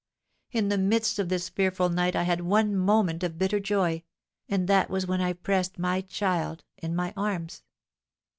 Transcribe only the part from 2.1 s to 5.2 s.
I had one moment of bitter joy, and that was